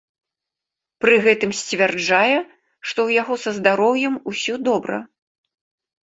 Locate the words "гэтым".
1.25-1.51